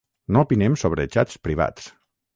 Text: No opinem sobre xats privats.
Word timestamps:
No 0.37 0.41
opinem 0.45 0.77
sobre 0.83 1.05
xats 1.17 1.37
privats. 1.49 1.91